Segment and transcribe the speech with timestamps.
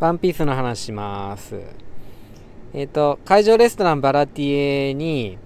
[0.00, 1.60] ワンピースの話します。
[2.72, 5.36] えっ、と、海上レストランバラティエに、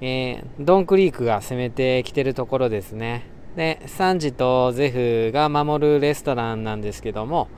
[0.00, 3.26] えードンクリークが攻めてきてるところですね。
[3.54, 7.48] で、サンジとゼフが守るレストランなんですけども、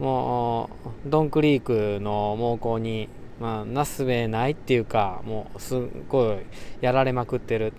[0.00, 0.68] も
[1.06, 3.08] う、ドンクリークの猛攻に、
[3.38, 6.38] まあ、なすべないっていうか、もう、すっごい
[6.80, 7.72] やられまくってる。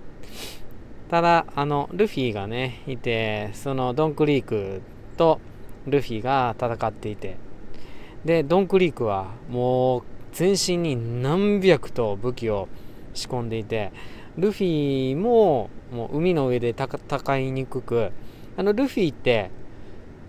[1.12, 4.82] ただ、あの、ルフィがね、いて、そのドンクリーク
[5.18, 5.42] と
[5.86, 7.36] ルフィが戦っていて、
[8.26, 12.68] で、ドンクリークはもう全身に何百と武器を
[13.14, 13.92] 仕込んでいて、
[14.38, 18.12] ルフィももう海の上で戦いにくく、
[18.58, 19.52] あのルフィって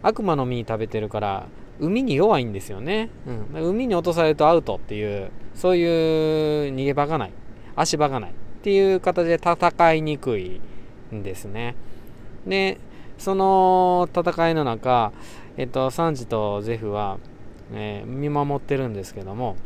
[0.03, 1.47] 悪魔の実食べてるから
[1.81, 3.11] 海に弱いんですよね、
[3.55, 7.33] うん、海に落とされるとアウトっていうそういう逃げ場がない。
[7.77, 8.31] 足場がない。
[8.31, 10.61] っていう形で戦いにくい
[11.13, 11.75] んですね。
[12.47, 12.79] で
[13.19, 15.13] その戦いの中、
[15.57, 17.19] えっと、サンジとゼフは、
[17.73, 19.57] えー見守ってるんですけども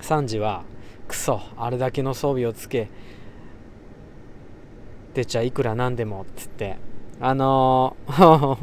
[0.00, 0.64] サンジは
[1.08, 2.88] クソあれだけの装備をつけ
[5.14, 6.76] てちゃいくらなんでもっつって
[7.20, 8.58] あのー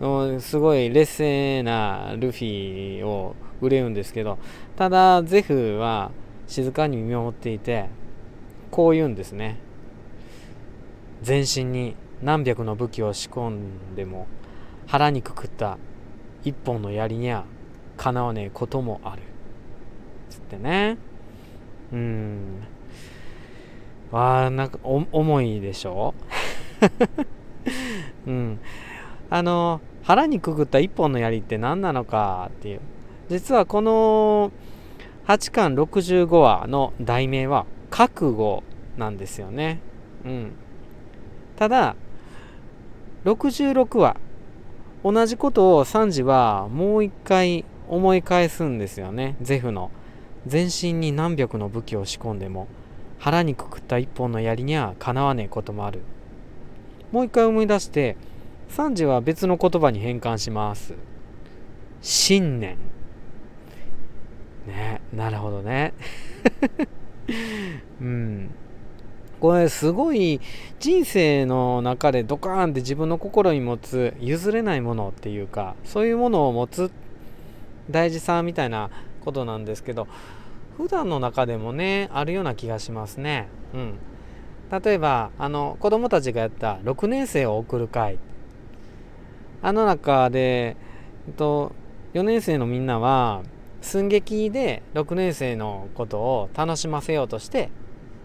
[0.40, 4.38] すごい劣勢なルフィを憂うんですけど
[4.76, 6.10] ただゼフは
[6.46, 7.86] 静かに見守っていて
[8.70, 9.58] こう言うんですね。
[11.22, 14.26] 全身に何百の武器を仕込んでも
[14.86, 15.78] 腹にくくった
[16.44, 17.44] 一本の槍には
[17.96, 19.22] かなわねえこともある。
[20.30, 20.98] つってね。
[21.92, 22.62] うん。
[24.10, 26.14] わあなんかお重いでしょ？
[28.26, 28.60] うん。
[29.30, 32.80] あの腹にくくった一本の槍って何なのかっていう。
[33.28, 34.52] 実はこの
[35.26, 38.62] 8巻65話の題名は覚悟
[38.96, 39.80] なんですよね。
[40.24, 40.52] うん。
[41.56, 41.96] ただ
[43.24, 44.16] 66話
[45.02, 49.36] 同じことをサンジはもう一回思い返すんですよね。
[49.40, 49.90] ゼフの。
[50.46, 52.68] 全身に何百の武器を仕込んでも
[53.18, 56.00] 腹にくくった一本の槍にはかなわねえこともある。
[57.10, 58.16] もう一回思い出して
[58.68, 60.94] サンジは別の言葉に変換します。
[62.00, 62.76] 信念。
[64.66, 65.94] ねなるほどね。
[68.00, 68.50] うん。
[69.40, 70.40] これすごい
[70.78, 76.90] 人生の中でドカーンって自分の心に持つ譲れないものっていうかそういうものを持つ
[77.90, 78.90] 大事さみたいな
[79.24, 80.06] ことなんですけど
[80.76, 83.48] 普段の中でもねあるような気がしますね。
[83.74, 83.94] うん。
[84.84, 88.18] 例えばあの子供たちがやった6年生を送る会。
[89.62, 90.76] あの中で、
[91.26, 91.72] えっと、
[92.14, 93.42] 4年生のみんなは
[93.80, 97.70] 寸劇で6年生のことを楽しませようとして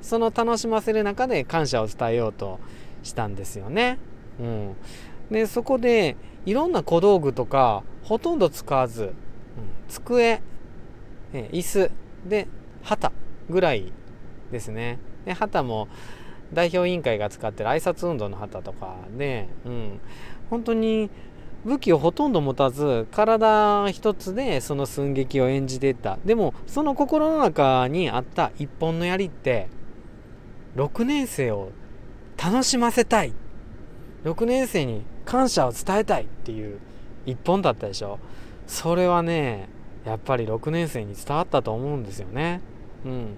[0.01, 2.59] その楽しませる中で感謝を伝えようと
[3.03, 4.00] したんですよね。
[4.39, 4.75] うん、
[5.29, 9.13] でそこでいろんな小道具とかほとんど使わず、
[9.91, 10.41] 机、
[11.34, 11.91] え椅子
[12.25, 12.47] で
[12.84, 13.12] 旗
[13.50, 13.91] ぐらい
[14.52, 15.00] ですね。
[15.25, 15.88] で旗も
[16.53, 20.00] 代表委員会が使ってる挨拶運動の旗とかで、うん、
[20.50, 21.09] 本当に
[21.63, 26.18] 武器をほとんど持たず体一つでその寸劇を演じていった。
[26.25, 29.68] でもその心の中にあった一本の槍って
[30.75, 31.69] 6年生を
[32.41, 33.34] 楽しませたい。
[34.24, 36.80] 6年生に感謝を伝えたいっていう
[37.25, 38.19] 一本だったでしょ。
[38.68, 39.69] それはね
[40.06, 42.62] やっぱり6年生に伝わったと思うんですよね。
[43.06, 43.38] うん。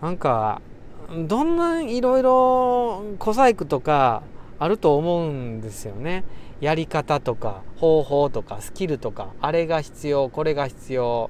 [0.00, 0.60] なんか
[1.26, 4.22] どんないろいろ小細工とか
[4.58, 6.24] あると思うんですよね。
[6.60, 11.28] やり方とか方法とかスキルとかあれが必要これが必要、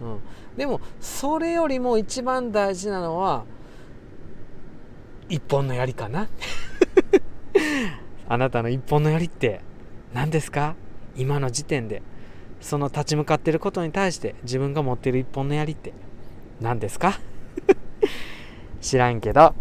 [0.00, 0.20] うん、
[0.56, 3.44] でもそれよりも一番大事なのは
[5.28, 6.28] 一本の槍かな。
[8.28, 9.60] あなたの一本の槍って
[10.14, 10.74] 何ですか？
[11.16, 12.02] 今の時点で。
[12.62, 15.92] その立ち向かってることに対して自分が持ってる一本の槍って
[16.60, 17.20] 何ですか？
[18.80, 19.54] 知らんけど。